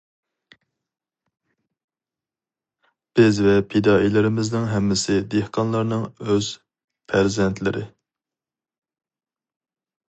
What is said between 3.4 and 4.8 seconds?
ۋە پىدائىيلىرىمىزنىڭ